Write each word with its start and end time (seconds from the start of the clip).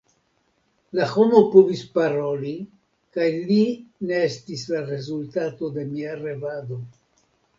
La 0.99 1.03
homo 1.09 1.41
povis 1.55 1.81
paroli, 1.97 2.53
kaj 3.17 3.27
li 3.51 3.59
ne 4.11 4.23
estis 4.31 4.65
la 4.73 4.81
rezultato 4.89 5.69
de 5.79 5.87
mia 5.93 6.19
revado. 6.25 6.83